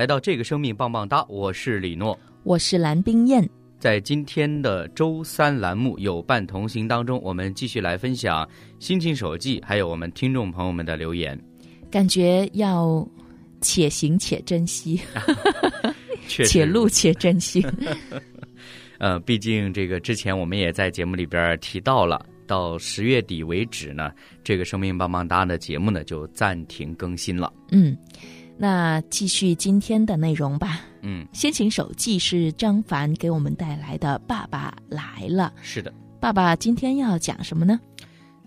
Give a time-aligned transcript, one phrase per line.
[0.00, 3.46] 来到这个生命棒棒哒，我是李诺，我是蓝冰燕。
[3.78, 11.38] 在今天的周三栏目“有伴同行”当中，我们继续来分享心情手记，还有我们听众朋友们的留言。
[11.90, 13.06] 感觉要
[13.60, 14.98] 且行且珍惜，
[16.26, 17.62] 且录且珍惜。
[18.98, 24.10] 呃，毕竟这个之前我们也在节目里边提到了，到十月底为止呢，
[24.42, 27.52] 这个生命棒棒哒的节目呢就暂停更新了。
[27.70, 27.94] 嗯。
[28.62, 30.82] 那继续今天的内容吧。
[31.00, 34.18] 嗯，先行手记是张凡给我们带来的。
[34.28, 35.50] 爸爸来了。
[35.62, 35.90] 是的，
[36.20, 37.80] 爸爸今天要讲什么呢？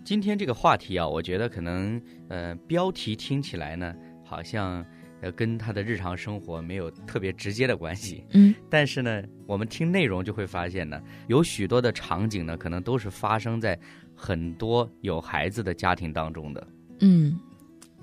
[0.04, 3.92] 今天这个话题啊，我觉得可能呃，标题听起来呢，
[4.24, 4.86] 好像
[5.20, 8.24] 呃跟他的日常生活没有特别直接的关系。
[8.34, 13.76] 嗯，但是呢，我们听内容就会发现呢，有许多的场景呢，可能都是发生在
[14.14, 16.68] 很多有孩子的家庭当中的。
[17.00, 17.36] 嗯。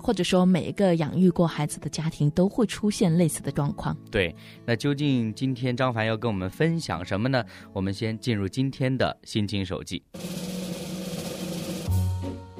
[0.02, 3.96] 或者说，每一个养育过孩子的家庭都会出现类似的状况。
[4.10, 4.34] 对，
[4.66, 7.44] 那究竟今天张凡要跟我们分享什么呢？
[7.72, 10.02] 我们先进入今天的心情手记。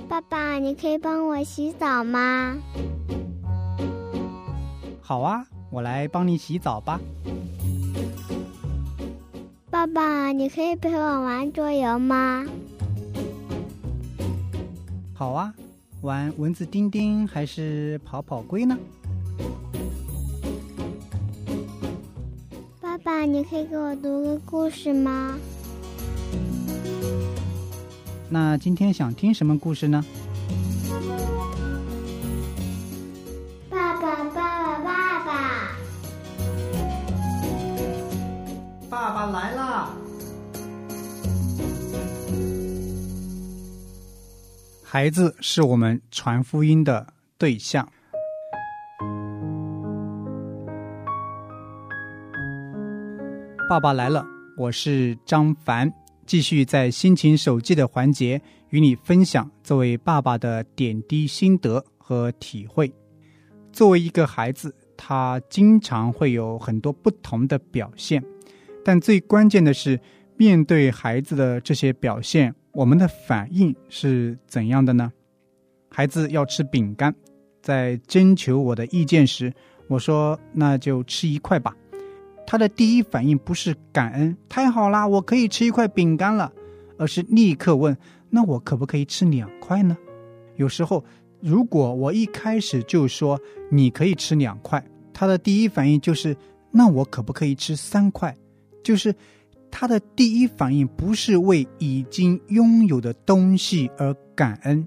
[0.08, 2.56] 爸爸，你可以帮我洗澡吗？
[5.00, 7.00] 好啊，我来帮你洗澡吧。
[9.68, 12.46] 爸爸，你可以陪我玩桌游吗？
[15.12, 15.52] 好啊。
[16.02, 18.76] 玩蚊子叮叮还是跑跑龟呢？
[22.80, 25.38] 爸爸，你可以给我读个故事吗？
[28.28, 30.04] 那今天想听什么故事呢？
[44.92, 47.90] 孩子是我们传福音的对象。
[53.70, 54.22] 爸爸来了，
[54.54, 55.90] 我是张凡，
[56.26, 58.38] 继续在心情手记的环节
[58.68, 62.92] 与你分享作为爸爸的点滴心得和体会。
[63.72, 68.22] 作为一个孩子，他经常会有很多不同的表现，
[68.84, 69.98] 但最关键的是
[70.36, 72.54] 面对孩子的这些表现。
[72.72, 75.12] 我们的反应是怎样的呢？
[75.90, 77.14] 孩子要吃饼干，
[77.60, 79.52] 在征求我的意见时，
[79.88, 81.76] 我说：“那就吃一块吧。”
[82.46, 86.50] 他的第一反应不是感恩，太好啦，我可以吃一块饼干了，
[86.96, 87.94] 而是立刻问
[88.30, 89.94] ：“那我可不可以吃两块呢？”
[90.56, 91.04] 有时候，
[91.40, 93.38] 如果我一开始就说
[93.70, 94.82] 你可以吃两块，
[95.12, 96.34] 他的第一反应就是
[96.72, 98.34] ：“那我可不可以吃三块？”
[98.82, 99.14] 就是。
[99.72, 104.86] 他的第一反应不是为已经拥有的东西而感恩，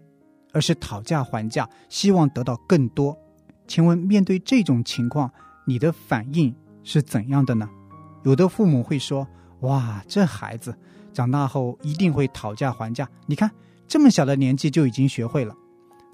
[0.54, 3.18] 而是讨价还价，希望得到更多。
[3.68, 5.30] 请问，面对这种情况，
[5.66, 7.68] 你的反应是怎样的呢？
[8.24, 9.28] 有的父母会说
[9.62, 10.74] ：“哇，这孩子
[11.12, 13.10] 长大后一定会讨价还价。
[13.26, 13.50] 你看，
[13.88, 15.54] 这么小的年纪就已经学会了。”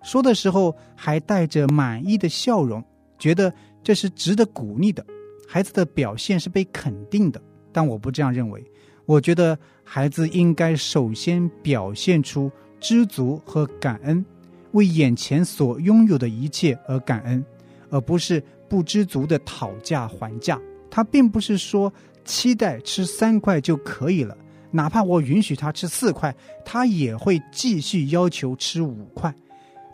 [0.01, 2.83] 说的时候还带着满意的笑容，
[3.19, 5.05] 觉得这是值得鼓励的，
[5.47, 7.39] 孩子的表现是被肯定的。
[7.71, 8.63] 但我不这样认为，
[9.05, 14.25] 我觉得孩子应该首先表现出知足和感恩，
[14.71, 17.43] 为眼前所拥有的一切而感恩，
[17.89, 20.59] 而不是不知足的讨价还价。
[20.89, 21.91] 他并不是说
[22.25, 24.37] 期待吃三块就可以了，
[24.71, 29.33] 哪怕我允许他吃四块，他也会继续要求吃五块。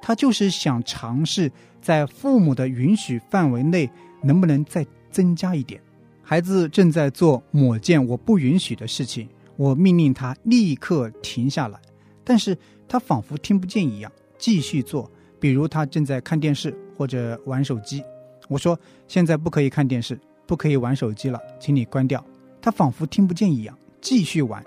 [0.01, 1.51] 他就是想尝试
[1.81, 3.89] 在父母的允许范围内，
[4.23, 5.81] 能不能再增加一点。
[6.29, 11.79] 孩子正在做某件我不允许的事情，我命令他立刻停下来，
[12.21, 15.09] 但是他仿佛听不见一样继续做。
[15.39, 18.03] 比如他正在看电视或者玩手机，
[18.49, 18.77] 我说
[19.07, 22.21] 现在不可以看电视，不可以玩手机了，请你关掉。
[22.61, 24.61] 他仿佛听不见一样继续玩，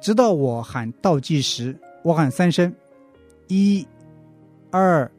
[0.00, 2.74] 直到我喊倒计时，我喊三声，
[3.48, 3.86] 一、
[4.70, 5.12] 二、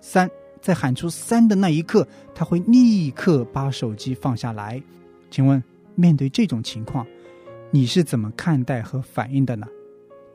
[0.00, 0.30] 三，
[0.62, 4.82] 在喊出三的那一刻，他会立刻把手机放下来。
[5.30, 5.62] 请问，
[5.94, 7.06] 面对这种情况，
[7.70, 9.66] 你是怎么看待和反应的呢？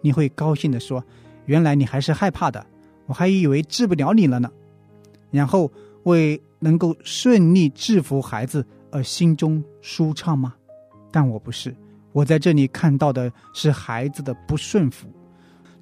[0.01, 1.03] 你会高兴的说
[1.45, 2.65] ：“原来你还是害怕的，
[3.05, 4.49] 我还以为治不了你了呢。”
[5.31, 5.71] 然后
[6.03, 10.55] 为能够顺利制服孩子而心中舒畅吗？
[11.11, 11.75] 但我不是，
[12.13, 15.07] 我在这里看到的是孩子的不顺服，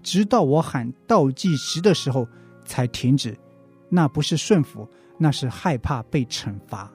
[0.02, 2.28] 直到我喊倒计时的时候
[2.66, 3.38] 才停止。
[3.90, 4.88] 那不是顺服，
[5.20, 6.92] 那是害怕被惩罚。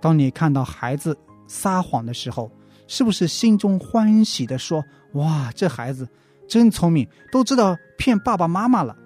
[0.00, 2.50] 当你看到孩子撒谎的时候，
[2.86, 6.08] 是不是心中欢喜的说：“哇，这孩子
[6.48, 8.96] 真聪明，都知道骗爸爸妈妈了？”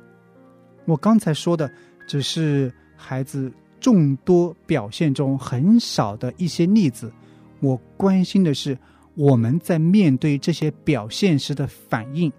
[0.86, 1.70] 我刚才说的
[2.06, 7.12] 只是孩子众多表现中很少的一些例子。
[7.60, 8.78] 我关心的是
[9.14, 12.32] 我们在面对这些表现时的反应，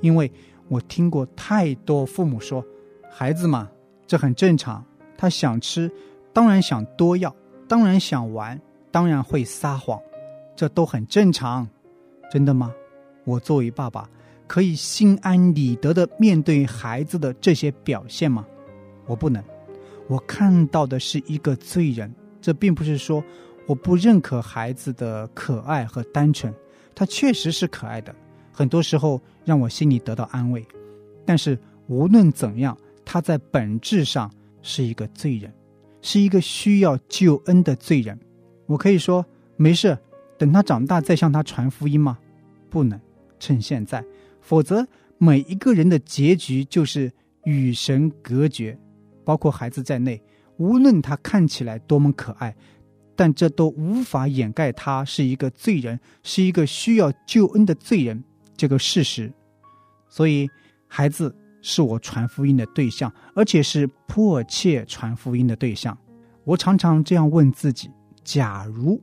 [0.00, 0.30] 因为
[0.68, 2.64] 我听过太多父母说
[3.10, 3.68] ：“孩子嘛。”
[4.04, 4.84] 这很正常，
[5.16, 5.90] 他想吃，
[6.34, 7.34] 当然想多要，
[7.66, 8.60] 当然想玩，
[8.92, 10.00] 当然会撒谎，
[10.54, 11.66] 这都很正常，
[12.30, 12.72] 真的吗？
[13.24, 14.08] 我作为爸爸，
[14.46, 18.46] 可以心安理得的面对孩子的这些表现吗？
[19.06, 19.42] 我不能，
[20.06, 22.14] 我看到的是一个罪人。
[22.40, 23.24] 这并不是说
[23.66, 26.54] 我不认可孩子的可爱和单纯，
[26.94, 28.14] 他确实是可爱的，
[28.52, 30.64] 很多时候让我心里得到安慰。
[31.24, 31.58] 但是
[31.88, 32.76] 无论怎样。
[33.04, 35.52] 他在本质上是一个罪人，
[36.02, 38.16] 是一个需要救恩的罪人。
[38.72, 39.24] 我可以说
[39.56, 39.98] 没事，
[40.38, 42.18] 等他长大再向他传福音吗？
[42.70, 42.98] 不能，
[43.38, 44.02] 趁现在，
[44.40, 44.86] 否则
[45.18, 47.12] 每一个人的结局就是
[47.44, 48.78] 与神隔绝，
[49.24, 50.18] 包括孩子在内。
[50.56, 52.56] 无论他看起来多么可爱，
[53.14, 58.24] 但这都无法掩盖他是一个罪人，是一个需要救恩的罪人
[58.56, 59.30] 这个事实。
[60.08, 60.48] 所以，
[60.88, 61.36] 孩子。
[61.64, 65.96] 是我传福音的对象，而且是迫切传福音的对象。
[66.42, 67.88] 我常常这样问自己：
[68.24, 69.00] 假如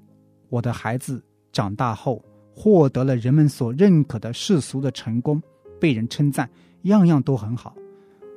[0.49, 2.23] 我的孩子长大后
[2.55, 5.41] 获得了人们所认可的世俗的成功，
[5.79, 6.49] 被人称赞，
[6.83, 7.75] 样样都很好，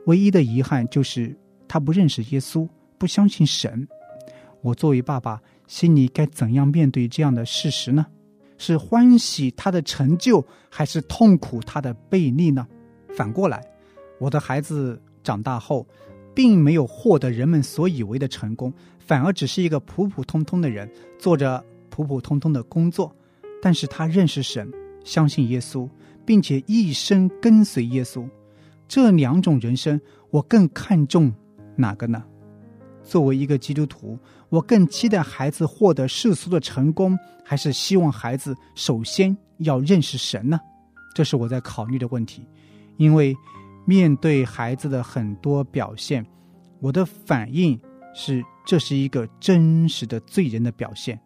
[0.06, 1.36] 唯一的遗憾就是
[1.66, 2.68] 他不认识耶稣，
[2.98, 3.86] 不相信神。
[4.60, 8.06] 我作为爸爸，心里该怎样面对这样的事实呢？
[8.58, 12.66] 是欢喜他的成就，还是痛苦他的背逆呢？
[13.16, 13.60] 反过来。
[14.20, 15.84] 我的孩子长大后，
[16.32, 18.72] 并没有获得人们所以为的成功，
[19.06, 23.14] 反而只是一个普普通通的人，做着普普通通的工作。
[23.60, 24.70] 但是他认识神，
[25.04, 25.88] 相信耶稣，
[26.24, 28.28] 并且一生跟随耶稣。
[28.88, 30.00] 这两种人生，
[30.30, 31.32] 我更看重
[31.76, 32.22] 哪个呢？
[33.02, 34.18] 作为一个基督徒，
[34.48, 40.58] 我更期待孩子获得世俗的成功，还是希望孩子首先要认识神呢？
[41.14, 42.46] 这是我在考虑的问题，
[42.96, 43.36] 因为。
[43.84, 46.24] 面对孩子的很多表现，
[46.78, 47.76] 我的反应
[48.14, 51.18] 是这是一个真实的罪人的表现。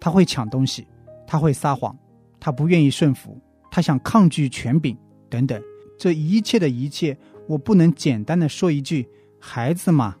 [0.00, 0.86] 他会抢东西，
[1.26, 1.96] 他会撒谎，
[2.38, 3.38] 他不愿意顺服，
[3.70, 4.96] 他想抗拒权柄
[5.28, 5.62] 等等。
[5.98, 7.16] 这一切的一切，
[7.46, 9.06] 我不能简单的说一句
[9.38, 10.16] “孩子嘛”，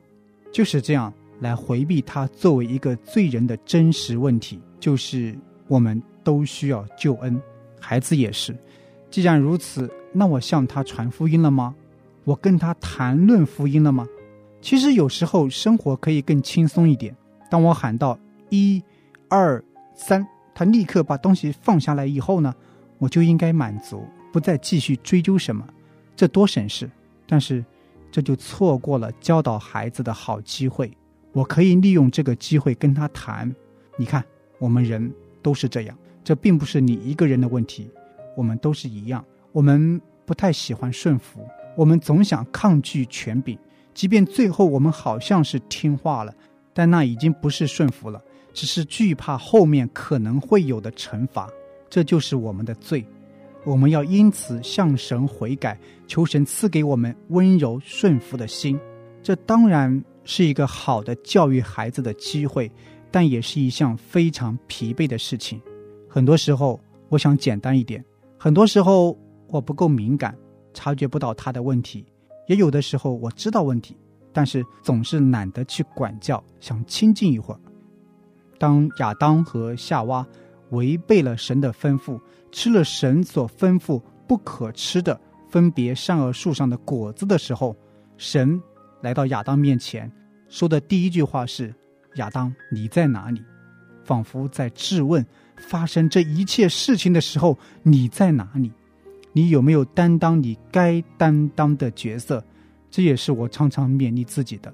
[0.52, 4.60] 就是这样来回避他作为一个罪人的真实问题。
[4.78, 5.34] 就是
[5.66, 7.40] 我们都需要救恩，
[7.80, 8.54] 孩子也是。
[9.10, 11.74] 既然如此，那我向他传福音了吗？
[12.24, 14.06] 我跟他谈论福音了吗？
[14.60, 17.16] 其实有时候生活可以更轻松一点。
[17.50, 18.18] 当我喊到
[18.48, 18.82] 一、
[19.28, 19.62] 二、
[19.94, 22.54] 三，他立刻把东西放下来以后呢，
[22.98, 25.66] 我就应该满足，不再继续追究什么，
[26.14, 26.88] 这多省事。
[27.26, 27.64] 但是，
[28.10, 30.90] 这就错过了教导孩子的好机会。
[31.32, 33.54] 我可以利用这个机会跟他谈。
[33.96, 34.24] 你看，
[34.58, 35.12] 我们人
[35.42, 37.90] 都是这样，这并不是你一个人的问题，
[38.36, 39.24] 我们都是一样。
[39.52, 41.46] 我们不太喜欢顺服。
[41.76, 43.56] 我们总想抗拒权柄，
[43.94, 46.32] 即便最后我们好像是听话了，
[46.72, 51.48] 但那已经不是顺服了，只是惧怕后面可能会有的惩罚。
[51.88, 53.04] 这就是我们的罪。
[53.64, 58.78] 我们要因此向神悔改，求神赐给我们温柔顺服的心。
[59.22, 62.70] 这当然是一个好的教育孩子的机会，
[63.10, 65.60] 但也是一项非常疲惫的事情。
[66.08, 66.80] 很多时候，
[67.10, 68.00] 我想简单一点；
[68.38, 69.18] 很多时候，
[69.48, 70.34] 我不够敏感。
[70.72, 72.06] 察觉不到他的问题，
[72.50, 73.96] 也有的时候我知道问题，
[74.32, 77.60] 但是总是懒得去管教，想清静一会儿。
[78.58, 80.26] 当亚当和夏娃
[80.70, 87.76] 违背了神的吩咐，吃了神所吩咐不可吃的分别善恶树上的果子的时候，
[88.16, 88.60] 神
[89.00, 90.10] 来到亚当面前，
[90.48, 91.72] 说的第一句话是
[92.18, 93.40] ：“亚当，你在哪里？”
[94.02, 95.24] 仿佛在质问
[95.56, 98.72] 发生这一切事情的时候你在哪里。
[99.32, 102.44] 你有没有担当你该担当的角色？
[102.90, 104.72] 这也是我常常勉励自己的。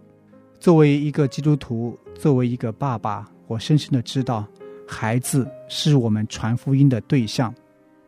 [0.58, 4.46] 作为一个基督徒，作为一个爸爸，我深深的知道，
[4.88, 7.54] 孩子是我们传福音的对象。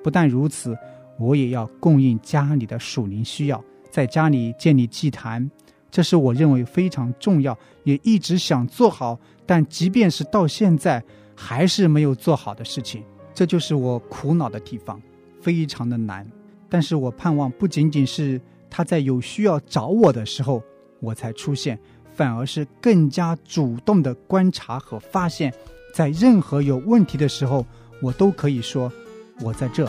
[0.02, 0.76] 不但如此，
[1.18, 5.50] 我也要供应家里的属灵需要，在家里建立祭坛，
[5.90, 11.04] 这是我认为非常重要，也一直想做好，但即便是到现在
[11.36, 14.98] 还是没有做好的事情，这就是我苦恼的地方，
[15.42, 16.26] 非常的难。
[16.68, 20.62] 但是我盼望不仅仅是他在有需要找我的时候
[21.00, 21.78] 我才出现，
[22.14, 25.52] 反而是更加主动的观察和发现，
[25.94, 27.64] 在任何有问题的时候，
[28.02, 28.92] 我都可以说
[29.40, 29.88] 我在这，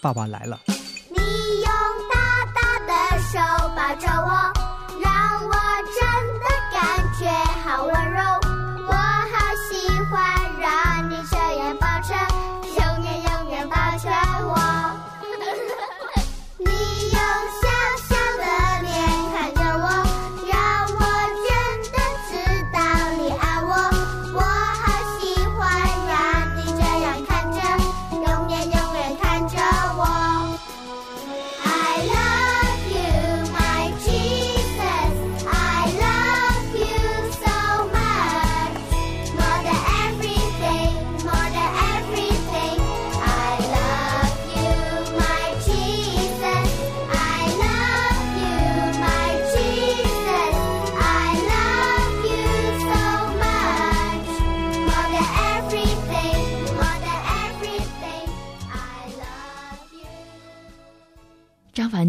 [0.00, 0.60] 爸爸来了。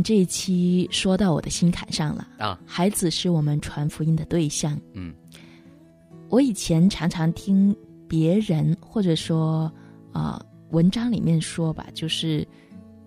[0.04, 4.80] 这一期说到我的心坎上了啊孩子是我们传福音的对象。
[4.94, 5.14] 嗯，
[6.30, 7.76] 我以前常常听
[8.08, 9.72] 别人或者说
[10.12, 12.48] 啊、呃文章里面说吧，就是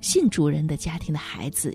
[0.02, 1.74] 信主人的家庭的孩子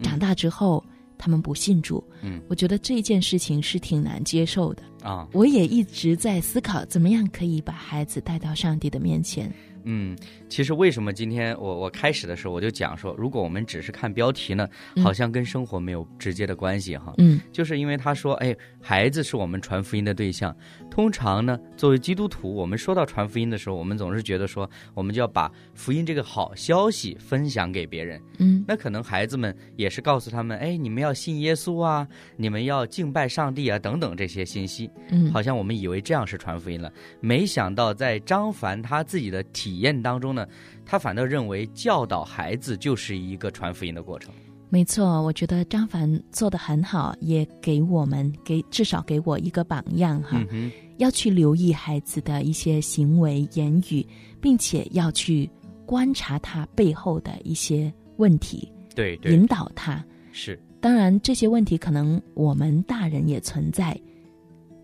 [0.00, 0.84] 长大之后，
[1.18, 2.02] 他们不信主。
[2.22, 4.84] 嗯，我觉得这件事情是挺难接受的。
[5.02, 9.52] 啊，我也一直在思考，怎么样可以把孩子带到上帝的面前。
[9.86, 10.16] 嗯，
[10.48, 17.14] 其实为什么今天我我开始的时候我就讲说，如果我们只是看标题呢，嗯好像跟生活没有直接的关系哈。
[17.18, 20.54] 嗯就是因为他说，哎，孩子是我们传福音的对象。
[20.90, 28.20] 通常呢，作为基督徒，我们说到传福音的时候，我们总是觉得说，我们就要把福音这个好消息分享给别人。
[28.38, 34.90] 嗯那可能孩子们也是告诉他们，哎，你们要信耶稣啊，你们要敬拜上帝啊，等等这些信息。
[35.10, 40.46] 嗯，好像我们以为这样是传福音了，没想到在张凡他自己的体验当中呢，
[40.84, 44.32] 他反倒认为教导孩子就是一个传福音的过程。
[44.68, 50.44] 没错，我觉得张凡做的很好，也给我们给至少给我一个榜样哈。
[50.50, 54.04] 嗯哼，要去留意孩子的一些行为言语，
[54.40, 55.48] 并且要去
[55.86, 60.04] 观察他背后的一些问题，对对引导他。
[60.32, 63.96] 是，当然，这些问题可能我们大人也存在，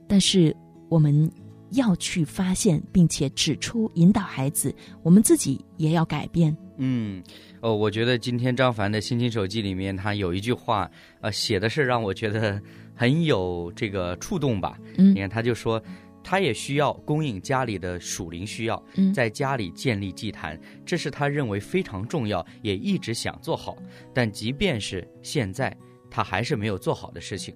[0.06, 0.56] 但是
[0.88, 1.28] 我们
[1.72, 6.56] 要去发现，并且指出，引导孩子，我们自己也要改变。
[6.78, 7.22] 嗯，
[7.60, 12.60] 哦，我觉得今天张凡的心情手记里面，他有一句话，呃，写的是让我觉得
[12.94, 14.78] 很有这个触动吧。
[14.96, 15.82] 嗯你看，他就说。
[16.24, 23.76] 他也需要供应家里的属灵需要，嗯在家里建立祭坛，这是他认为非常重要，也一直想做好。
[24.14, 25.76] 但即便是现在，
[26.08, 27.52] 他还是没有做好的事情，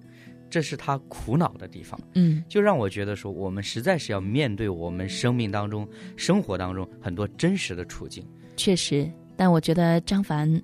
[0.49, 1.99] 这是他苦恼的地方。
[2.13, 8.25] 嗯就让我觉得说，我们实在是要面对我们生命当中、生活当中很多真实的处境。
[8.55, 10.61] 确实，但我觉得张凡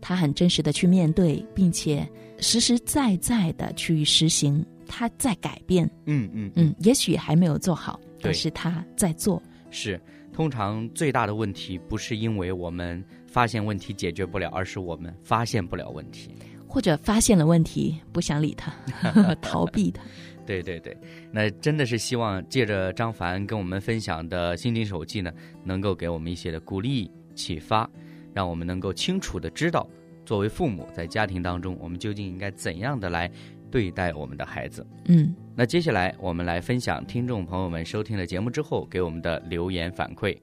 [0.00, 2.08] 他很真实的去面对，并且
[2.38, 5.88] 实实在在的去实行，他在改变。
[6.06, 9.42] 嗯嗯嗯，也许还没有做好，对但是他在做。
[9.70, 10.00] 是，
[10.32, 16.30] 通常最大的问题不是因为我们发现问题解决不了，而是我们发现不了问题。
[16.72, 18.72] 或者发现了问题，不想理他，
[19.42, 20.02] 逃避他。
[20.46, 20.96] 对对对，
[21.30, 25.30] 那真的是希望借着张凡跟我们分享的心灵手记呢，
[25.64, 27.86] 能够给我们一些的鼓励、启发，
[28.32, 29.86] 让我们能够清楚的知道，
[30.24, 33.30] 作为父母在家庭当中，我们究竟应该怎样的来
[33.70, 34.86] 对待我们的孩子。
[35.08, 40.34] 嗯，那接下来我们来分享听众朋友们收听了节目之后给我们的留言反馈。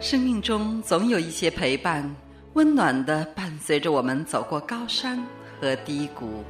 [0.00, 2.10] 生命中总有一些陪伴，
[2.54, 5.24] 温暖的伴随着我们走过高山
[5.60, 6.42] 和低谷。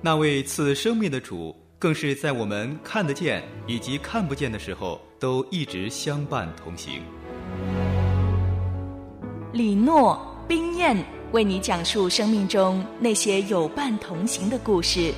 [0.00, 7.02] 那位赐生命的主，更是在我们看得见以及看不见的时候，都一直相伴同行。
[9.52, 10.96] 李诺、冰燕
[11.32, 15.12] 为你讲述生命中那些有伴同行的故事。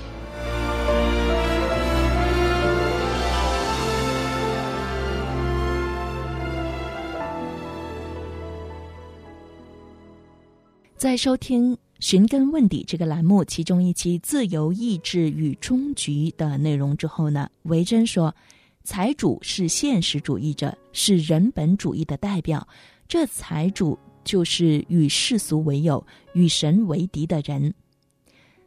[10.96, 18.34] 在收听《寻根问底》这个栏目其中一期“自由意志与终局”的内容之后呢，维珍说，
[18.82, 22.66] 财主是现实主义者，是人本主义的代表。
[23.06, 27.74] 这财主就是与世俗为友、与神为敌的人。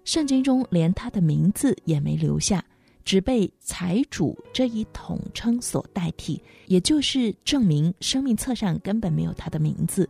[0.06, 2.64] 圣经中连他的名字也没留下，
[3.04, 10.08] 只被财主这一统称所代替，也就是证明生命册上根本没有他的名字。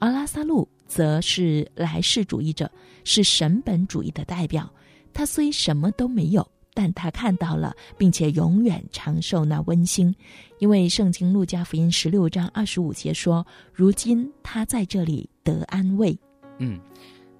[0.00, 2.68] 而拉萨路则是来世主义者，
[3.04, 4.68] 是神本主义的代表。
[5.14, 6.44] 他虽什么都没有，
[6.74, 10.12] 但他看到了，并且永远长寿那温馨。
[10.58, 16.18] 因为圣经路加福音十六章二十五节说：“如今他在这里得安慰。”
[16.58, 16.80] 嗯，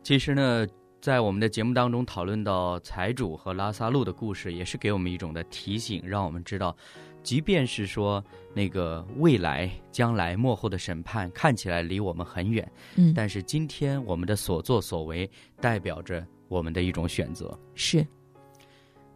[0.05, 0.65] 其实呢，
[1.01, 6.77] 在我们的节目当中讨论到财主和拉萨路的故事，也是给我们一种的提醒，让我们知道，
[7.23, 8.25] 即便是说
[8.55, 15.29] 那个未来、将来、幕后的审判看起来离我们很远，嗯，但是今天我们的所作所为
[15.61, 17.57] 代表着我们的一种选择。
[17.75, 18.07] 是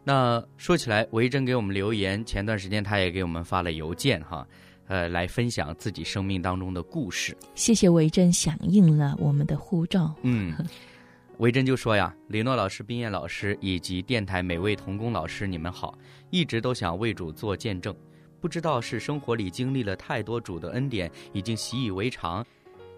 [0.04, 4.46] 那说起来，维珍给我们留言，前段时间他也给我们发了邮件哈，
[4.87, 7.34] 呃，来分享自己生命当中的故事。
[7.54, 10.14] 谢谢维珍响应了我们的呼召。
[10.20, 10.54] 嗯，
[11.38, 15.99] 维珍就说呀，李诺老师、冰燕老师以及电台每位童工老师，你们好，
[16.31, 17.95] 一直都想为主做见证，
[18.41, 22.45] 不知道是生活里经历了太多主的恩典，已经习以为常。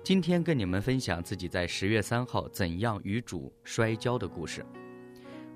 [0.05, 4.65] 今天跟你们分享自己在十月三号怎样与主摔跤的故事。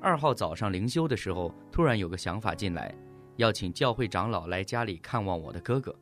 [0.00, 2.94] 二号早上灵修的时候，突然有个想法进来，
[3.36, 5.94] 要请教会长老来家里看望我的哥哥。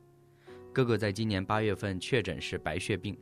[0.73, 3.19] 哥哥在今年八月份确诊是白血病，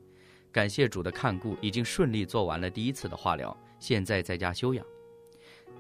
[0.52, 4.84] 感谢主的看顾，已经顺利做完了第一次的化疗，现在在家休养。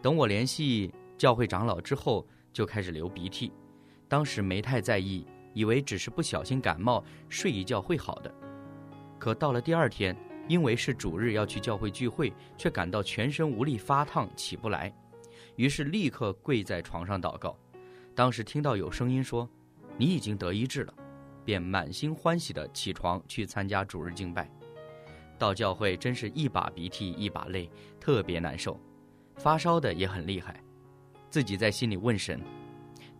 [0.02, 3.52] 等我联系教会长老之后，就开始流鼻涕，
[4.08, 8.34] 当时没太在意，以为只是不小心感冒，睡一觉会好的。
[9.18, 10.16] 可到了第二天。
[10.48, 14.94] 因为是主日要去教会聚会，却感到全身无力发烫，起不来，
[15.56, 17.58] 于是立刻跪在床上祷告。
[18.14, 19.50] 当时听到有声音说
[19.98, 20.94] ：“你已经得医治了。”
[21.46, 24.50] 便满心欢喜地起床去参加主日敬拜。
[25.38, 28.78] 到教会真是一把鼻涕一把泪，特别难受，
[29.36, 30.60] 发烧的也很厉害。
[31.30, 32.40] 自己在心里问神：“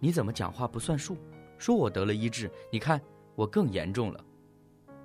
[0.01, 1.17] 你怎么讲话不算数？
[1.57, 3.01] 说我得了医治，你看
[3.35, 4.25] 我更严重了。”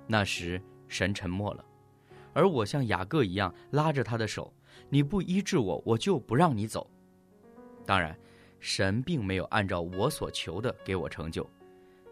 [0.06, 1.64] 那时神沉默了。
[2.32, 4.52] 而我像雅各一样拉着他的手，
[4.88, 6.90] 你不医治我，我就不让你走。
[7.84, 8.18] 当然，
[8.58, 11.48] 神并没有按照我所求的给我成就，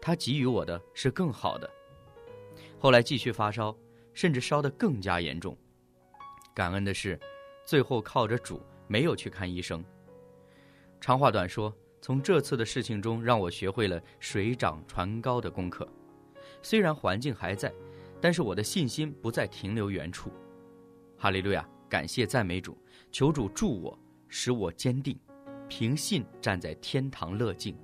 [0.01, 1.69] 他给予我的是更好的。
[2.79, 3.73] 后来继续发烧，
[4.13, 5.55] 甚至烧得更加严重。
[6.53, 7.17] 感恩的是，
[7.63, 9.81] 最后靠着主没有去看医生。
[10.99, 15.87] 长话短说，从这次的事情中，让我学会了水涨船高的功课。
[16.61, 17.71] 虽然环境还在。
[18.23, 20.31] 但是我的信心不再停留原处，
[21.17, 21.67] 哈利路亚！
[21.89, 22.77] 感谢赞美主，
[23.11, 25.19] 求主助我，使我坚定，
[25.67, 27.75] 凭信站在天堂乐境。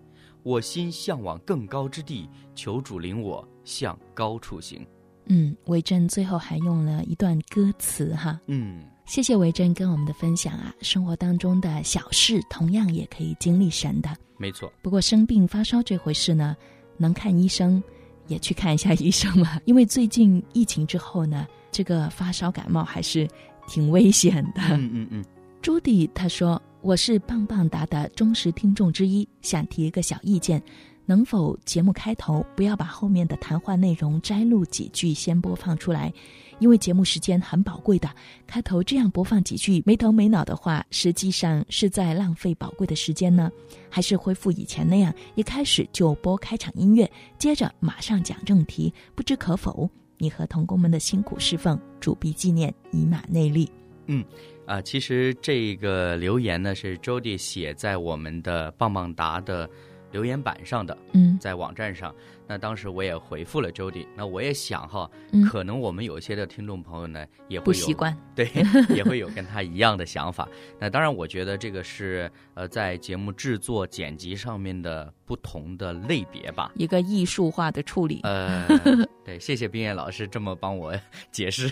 [0.48, 4.88] 我心向往更高之地，求主领我向高处行。
[5.26, 8.40] 嗯，维珍最后还用了一段歌词哈。
[8.46, 10.74] 嗯，谢谢维珍跟我们的分享啊。
[10.80, 14.10] 生活当中的小事，同样也可以经历神的。
[14.38, 14.72] 没错。
[14.82, 16.56] 不过生病发烧这回事呢，
[16.96, 17.84] 能看医生。
[18.28, 23.26] 也去看一下医生嘛， 因为最近疫情之后呢，这个发烧感冒还是
[23.68, 24.62] 挺危险的。
[24.72, 25.26] 嗯嗯嗯。
[25.62, 30.64] 朱迪他说：“我是棒棒哒的忠实听众之一，想提一个小意见，
[31.06, 36.14] 能否节目开头不要把后面的谈话内容摘录几句先播放出来？”
[36.60, 38.10] 因为节目时间很宝贵的，
[38.48, 43.52] 开头这样播放几句没头没脑的话，实际上是在浪费宝贵的时间呢？
[43.90, 48.94] 还是恢复以前那样，一开始就播开场音乐，接着马上讲正题？
[49.14, 49.90] 不知可否？
[50.18, 53.70] 你和童工们的辛苦侍奉，主必纪念，以马内利。
[54.10, 54.24] 嗯，
[54.68, 59.68] 啊，其实这个留言呢是周弟写在我们的棒棒达的
[60.12, 62.14] 留言板上的，嗯，在网站上。
[62.48, 65.10] 那当时我也回复了周迪，那我也想哈，
[65.50, 68.50] 可能我们有些的听众朋友呢也会不习惯，对，
[68.96, 70.48] 也会有跟他一样的想法。
[70.80, 78.22] 那当然，我觉得这个是呃，在节目制作剪辑上面的不同的类别吧，一个艺术化的处理。
[78.24, 78.66] 呃，
[79.26, 80.94] 对，谢谢冰燕老师这么帮我
[81.32, 81.70] 解释。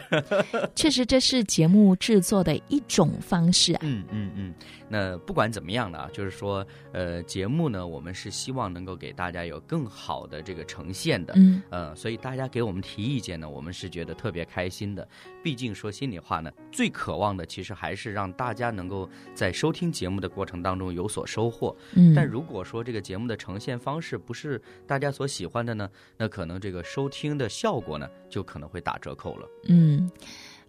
[0.76, 3.80] 确实，这是节目制作的一种方式啊。
[3.84, 4.54] 嗯嗯嗯。
[4.88, 15.08] 那不管怎么样呢，就是说，呃，节目呢，我们是希望能够给大家有更好的这个呈现的，嗯，呃，所以大家给我们提意见呢，我们是觉得特别开心的。
[15.44, 21.76] 毕竟说心里话呢，最渴望的其实还是让大家能够在收听节目的过程当中有所收获。
[21.94, 29.48] 嗯，但如果说这个节目的呈现方式不是大家所喜欢的呢，那可能这个收听的效果呢，就可能会打折扣了。
[29.68, 30.10] 嗯。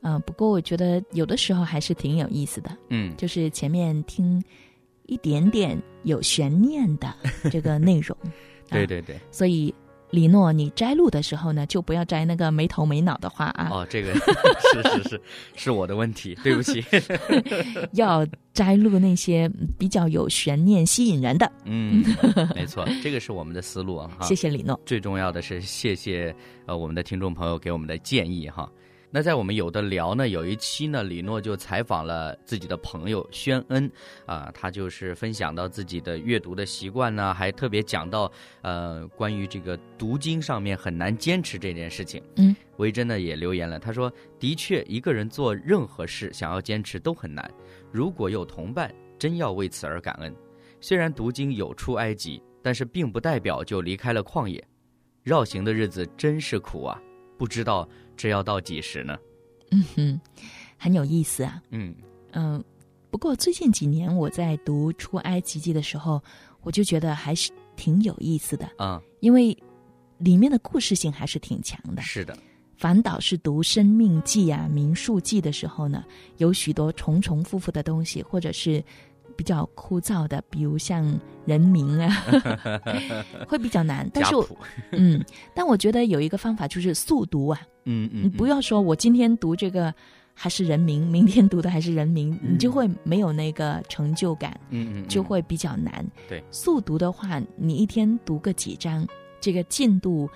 [0.03, 2.77] 嗯，不过我觉得有的时候还是挺有意思的。
[2.91, 4.41] 嗯，就是前面听
[5.07, 7.13] 一点点有悬念的
[7.51, 8.17] 这个内容。
[8.71, 9.19] 对对对。
[9.33, 9.75] 所以
[10.11, 14.15] 李诺，你摘录的时候呢，就不要摘那个没头没脑的话啊，哦，这个
[14.73, 15.21] 是是是
[15.57, 16.85] 是我的问题， 对不起。
[17.93, 21.51] 要摘录那些比较有悬念、吸引人的。
[21.65, 22.05] 嗯，
[22.55, 24.11] 没错，这个是我们的思路啊。
[24.19, 24.81] 哈谢谢李诺。
[24.87, 26.35] 最重要的是，谢谢
[26.67, 28.71] 呃我们的听众朋友给我们的建议哈。
[29.11, 33.91] 那在我们有的聊呢，有一期呢，李诺就采访了自己的朋友宣恩
[34.27, 38.31] 啊、他就是分享到自己的阅读的习惯呢，还特别讲到
[38.63, 42.23] 呃关于这个读经上面很难坚持这件事情。
[42.37, 47.49] 嗯，维珍呢也留言了，他说：“的确，一个人做任何事想要坚持都很难，
[47.91, 50.35] 如果有同伴，真要为此而感恩。
[50.81, 54.63] 虽然读经有出埃及，但是并不代表就离开了旷野。
[55.23, 57.01] 绕行的日子真是苦啊，
[57.39, 59.17] 不知道这要到几时呢？
[59.71, 60.21] 嗯哼，
[60.77, 61.63] 很有意思啊。
[61.71, 61.95] 嗯
[62.33, 62.63] 嗯、
[63.11, 66.23] 不过最近几年我在读出埃及记的时候，
[66.63, 69.57] 我就觉得还是挺有意思的，啊，因为
[70.19, 72.03] 里面的故事性还是挺强的。
[72.03, 72.37] 是的，
[72.77, 76.05] 反倒是读《生命记》啊、《民数记》的时候呢，
[76.37, 78.83] 有许多重重复复的东西，或者是
[79.37, 81.05] 比较枯燥的，比如像
[81.45, 82.11] 人名啊，
[83.47, 84.09] 会比较难。
[84.13, 84.47] 但是我，
[84.93, 85.23] 嗯，
[85.55, 89.93] 但我觉得有一个方法就是速读啊，嗯嗯，你不要说我今天读这个
[90.35, 96.05] 还是人名，明天读的还是人名，你就会没有那个成就感，嗯，嗯嗯，就会比较难。
[96.29, 96.43] 对。
[96.51, 99.07] 速读的话，你一天读个几章，
[99.41, 100.29] 这个进度，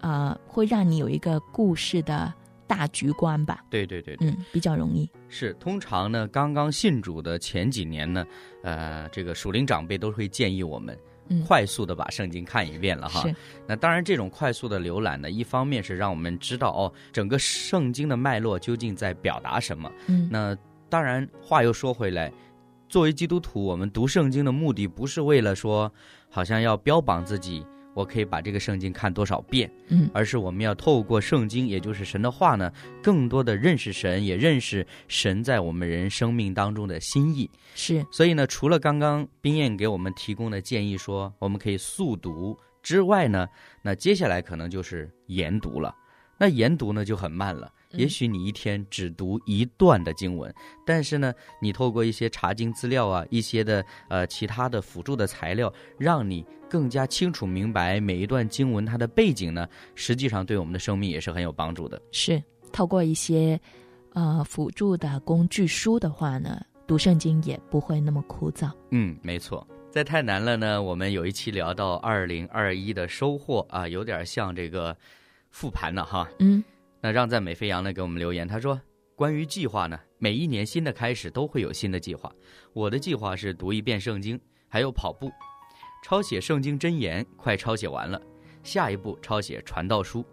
[0.00, 2.32] 呃，会让你有一个故事的
[2.66, 3.64] 大局观吧。
[3.70, 5.08] 对对对对，嗯，比较容易。
[5.28, 8.26] 是通常呢，刚刚信主的前几年呢，
[8.62, 10.96] 呃，这个属灵长辈都会建议我们。
[11.28, 13.34] 嗯，快速的把圣经看一遍了哈，是
[13.66, 19.90] 那当然，这种快速的浏览呢，一方面是让我们知道哦，整个圣经的脉络究竟在表达什么。
[20.06, 20.56] 嗯，那
[20.88, 22.32] 当然，话又说回来，
[22.88, 25.92] 作为基督徒，我们读圣经的目的不是为了说，
[26.30, 32.70] 好像要标榜自己，我可以把这个圣经看多少遍，嗯而是我们要透过圣经，也就是神的话呢，
[33.02, 37.50] 更多的认识神，也认识神在我们人生命当中的心意。
[37.74, 43.48] 是所以呢，除了刚刚冰燕给我们提供的建议说我们可以速读之外呢，
[43.80, 45.94] 那接下来可能就是研读了。
[46.38, 50.52] 那研读呢就很慢了，嗯也许你一天只读一段的经文，
[50.84, 62.00] 但是呢，你透过一些查经资料啊，一些的呃其他的辅助的材料，让你更加清楚明白每一段经文它的背景呢，实际上对我们的生命也是很有帮助的。
[62.12, 63.58] 是，透过一些
[64.12, 68.70] 呃辅助的工具书的话呢，读圣经也不会那么枯燥。
[68.90, 69.66] 嗯，没错。
[69.90, 74.94] 在太难了呢，我们有一期聊到二零二一的收获啊，有点像这个
[75.50, 76.28] 复盘了哈。
[76.38, 76.62] 嗯
[77.00, 78.80] 那让赞美飞扬呢给我们留言，他说
[79.14, 82.32] 关于计划呢，每一年新的开始都会有新的计划。
[82.72, 85.30] 我的计划是读一遍圣经，还有跑步，
[86.02, 88.20] 抄写圣经箴言，快抄写完了。
[88.62, 90.24] 下一步抄写传道书，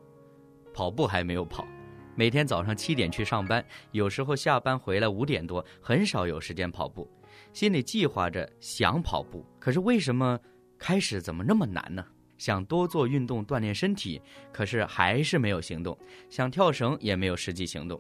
[0.73, 1.67] 跑步还没有跑。
[2.15, 7.10] 每天早上七点去上班，有时候下班回来五点多，很少有时间跑步。
[7.54, 10.39] 心里计划着想跑步，可是为什么
[10.78, 12.06] 开始怎么那么难呢？
[12.38, 15.98] 想多做运动锻炼身体，可是还是没有行动。
[16.30, 18.00] 想跳绳也没有实际行动。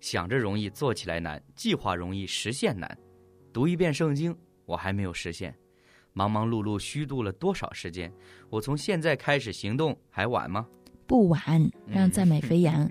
[0.00, 2.98] 想着容易，做起来难；计划容易，实现难。
[3.52, 5.54] 读一遍圣经，我还没有实现。
[6.12, 8.12] 忙忙碌碌虚度了多少时间？
[8.48, 10.66] 我从现在开始行动还晚吗？
[11.06, 12.90] 不晚，让赞美飞扬。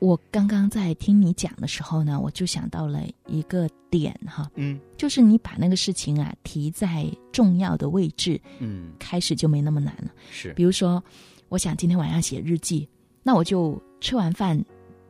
[0.00, 10.10] 我刚刚在听你讲的时候呢，我就想到了一个点哈，嗯就是你把那个事情啊提在重要的位置，嗯，开始就没那么难了。
[10.30, 11.02] 是比如说，
[11.50, 12.88] 我想今天晚上写日记，
[13.22, 14.58] 那我就吃完饭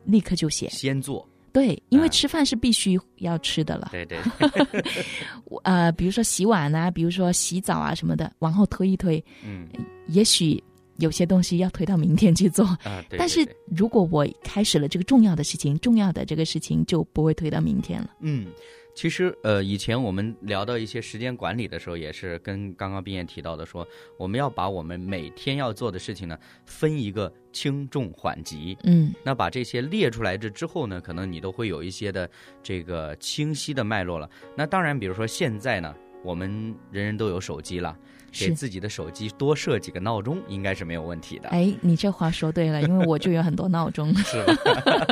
[0.03, 0.69] 立刻就写。
[0.69, 1.25] 先做。
[1.53, 3.89] 对，因为啊吃饭是必须要吃的了。
[3.91, 4.19] 对对，
[5.45, 9.67] 我呃，比如说洗碗啊，比如说洗澡啊什么的，往后推一推，嗯
[10.07, 10.61] 也许
[11.01, 12.65] 有些东西要推到明天去做。
[12.83, 13.19] 啊，对。
[13.19, 18.09] 但是如果我开始了这个重要的事情，重要的这个事情就不会推到明天了。
[18.21, 18.47] 嗯，
[18.95, 23.87] 其实呃，以前我们聊到一些时间管理的时候，也是跟刚刚毕燕提到的说，
[24.17, 28.77] 我们要把我们每天要做的事情呢，分一个轻重缓急。
[28.83, 32.29] 嗯那把这些列出来这之后呢，可能你都会有一些的
[32.61, 34.29] 这个清晰的脉络了。
[34.55, 36.49] 那当然，比如说现在呢，我们
[36.91, 37.97] 人人都有手机了，
[38.31, 38.53] 给是。
[38.53, 41.49] 自己的手机多设几个闹钟，应该是没有问题的。
[41.49, 44.53] 哎，你这话说对了，因为我就有很多闹钟， 是吧？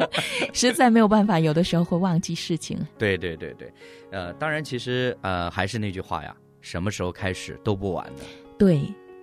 [0.53, 2.77] 实在没有办法，有的时候会忘记事情。
[2.97, 3.71] 对对对对，
[4.12, 8.23] 呃，当然，其实呃，还是那句话呀，什么时候开始都不晚的。
[8.58, 8.82] 对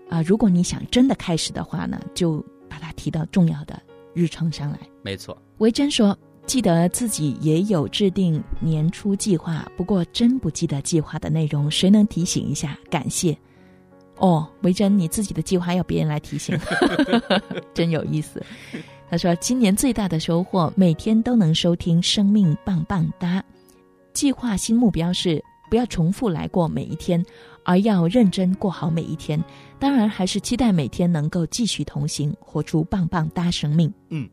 [0.09, 3.81] 啊、如果你想真的开始的话呢，就把它提到重要的
[4.15, 4.79] 日程上来。
[5.03, 12.79] 没错，维珍说：“记得自己也有制定年初计划，不过真不记得计划的内容，谁能提醒一下？
[12.89, 13.37] 感谢。”
[14.19, 16.59] 哦，维珍，你自己的计划要别人来提醒，
[17.75, 18.43] 真有意思。
[19.09, 23.41] 他说，今年最大的收获，每天都能收听《生命棒棒哒》。
[24.13, 27.25] 计划新目标是不要重复来过每一天，
[27.63, 29.43] 而要认真过好每一天。
[29.79, 33.93] 当然，还是期待每天能够继续同行，活出棒棒哒生命。
[34.09, 34.29] 嗯，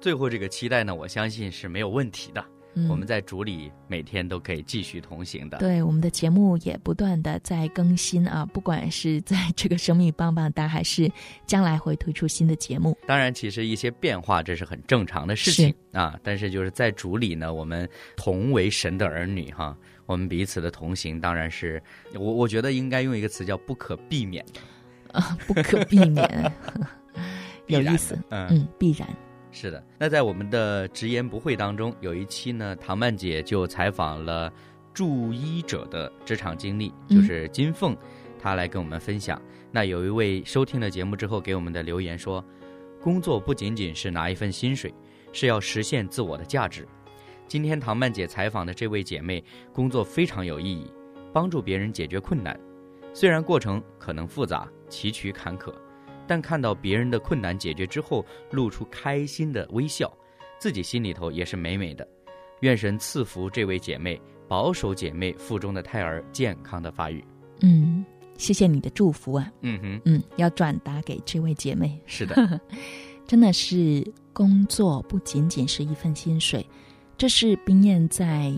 [0.00, 2.44] 最后这个期待呢，我相信是没有问题的。
[2.74, 5.58] 嗯我们在主里每天都可以继续同行的。
[5.58, 11.10] 对我们的节目也不断的在更新啊， 不管是在这个生命棒棒哒，还是
[11.46, 12.96] 将来会推出新的节目。
[13.06, 16.18] 当然，其实一些变化这是很正常的事情啊。
[16.22, 21.82] 但是就是在主里呢，我们同为神的儿女哈，我们彼此的同行，当然是
[22.14, 24.60] 我我觉得应该用一个词叫不可避免的。
[25.12, 26.52] 啊， 不可避免，
[27.68, 28.18] 有意思。
[28.30, 29.08] 嗯嗯，必然。
[29.56, 34.52] 是的，那在我们的直言不讳当中，有一期呢，唐曼姐就采访了
[34.92, 37.96] 助医者的职场经历，嗯就是金凤，
[38.36, 39.40] 她来跟我们分享。
[39.70, 42.44] 那有一位收听了节目之后给我们的留言说，
[43.00, 44.92] 工作不仅仅是拿一份薪水，
[45.32, 46.84] 是要实现自我的价值。
[47.46, 50.90] 今天唐曼姐采访的这位姐妹，工作非常有意义，
[51.32, 52.58] 帮助别人解决困难，
[53.12, 55.72] 虽然过程可能复杂、崎岖坎坷。
[56.26, 60.12] 但看到别人的困难解决之后，露出开心的微笑，
[60.58, 62.06] 自己心里头也是美美的。
[62.60, 67.22] 愿神赐福这位姐妹，保守姐妹腹中的胎儿健康的发育。
[67.60, 68.04] 嗯，
[68.38, 69.52] 谢谢你的祝福啊。
[69.60, 72.00] 嗯哼，嗯，要转达给这位姐妹。
[72.06, 72.60] 是的，
[73.26, 76.66] 真的是工作不仅仅是一份薪水，
[77.18, 78.52] 这是冰燕在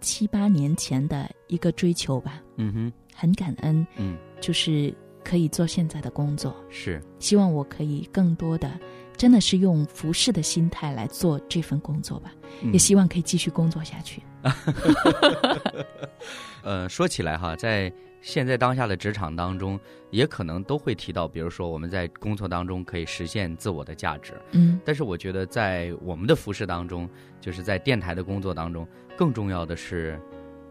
[0.00, 2.42] 七八年前的一个追求吧。
[2.56, 4.92] 嗯哼，很感恩，嗯，就是
[5.26, 6.54] 可以做现在的工作。
[6.68, 8.70] 是，希望我可以更多的，
[9.16, 12.32] 真的是用服侍的心态来做这份工作吧。
[12.62, 14.22] 嗯也希望可以继续工作下去。
[16.62, 19.78] 呃，说起来哈，在现在当下的职场当中，
[20.10, 24.32] 也可能都会提到，比如说我们在工作当中可以实现自我的价值。
[24.52, 27.08] 嗯但是我觉得在我们的服饰当中，
[27.40, 28.86] 就是在电台的工作当中，
[29.16, 30.18] 更重要的是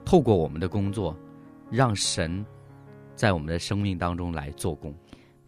[0.06, 1.16] 透过我们的工作，
[1.70, 2.46] 让神
[3.16, 4.94] 在我们的生命当中来做工。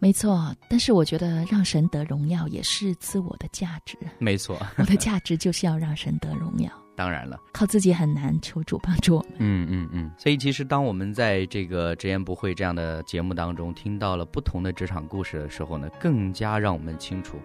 [0.00, 3.98] 没错，但是我觉得让神得荣耀也是自我的价值。
[4.18, 9.32] 没错，我的价值就是要让神得荣耀， 当然了，靠自己很难，求主帮助我们。
[9.38, 10.10] 嗯嗯嗯。
[10.16, 17.36] 所以其实当我们在这个直言不讳这样的节目当中听到了不同的职场故事的时候呢，更加让我们清楚，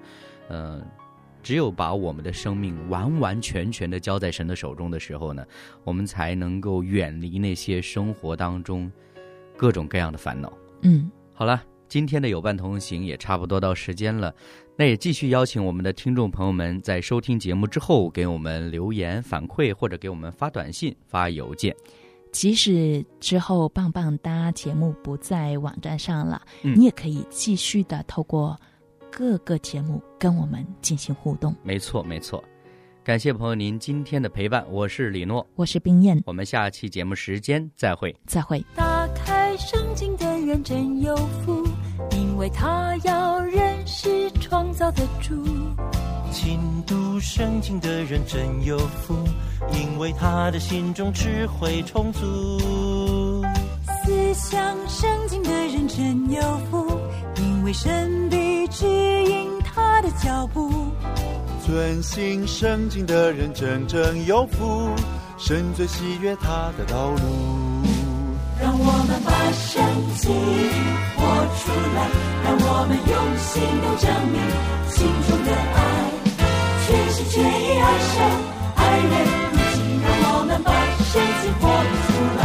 [0.47, 0.79] 呃，
[1.41, 5.43] 只有把我们的生命完完全全的交在神的手中的时候呢，
[5.83, 8.91] 我们才能够远离那些生活当中
[9.57, 10.51] 各种各样的烦恼。
[10.81, 14.33] 嗯，好了，今天的有伴同行也差不多到时间了，
[14.77, 21.75] 那也继续邀请我们的听众朋友们在收听节目之后给我们留言反馈，或者给我们发短信、发邮件。
[22.31, 28.59] 即使之后棒棒哒节目不在网站上了，嗯你也可以继续的透过
[29.11, 31.55] 各个节目跟我们进行互动。
[31.61, 32.43] 没错，没错。
[33.03, 38.15] 感谢朋友您今天的陪伴，我是李诺，我是冰燕，我们下期节目时间再会。
[38.25, 38.65] 再会。
[38.75, 41.63] 打开圣经的人真有福，
[42.11, 45.33] 因为他要认识创造的主。
[46.31, 49.15] 勤读圣经的人真有福，
[49.71, 53.39] 因为他的心中智慧充足。
[54.03, 56.99] 思想圣经的人真有福，
[57.37, 60.71] 因为神必指引他的脚步。
[61.65, 64.89] 遵行圣经的人真正有福，
[65.37, 67.62] 神最喜悦他的道路。
[68.59, 69.83] 让我们把生
[70.15, 70.29] 机
[71.17, 71.21] 活
[71.59, 71.61] 出
[71.95, 71.97] 来，
[72.43, 74.35] 让我们用行动证明
[74.89, 74.95] 心
[75.27, 75.77] 中的爱，
[76.85, 78.15] 全心全意爱神，
[78.75, 79.13] 爱人
[79.51, 79.77] 如己。
[80.03, 80.69] 让我们把
[81.03, 81.11] 生
[81.41, 81.63] 机活
[82.07, 82.42] 出来。